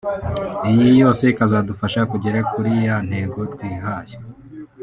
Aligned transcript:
iyi 0.69 0.89
yose 1.01 1.23
ikazadufasha 1.31 1.99
kugera 2.11 2.39
kuri 2.51 2.71
ya 2.87 2.95
ntego 3.07 3.39
twihaye 3.53 4.15